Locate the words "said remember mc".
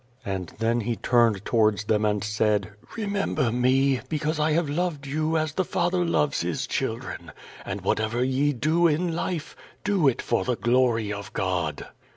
2.23-4.01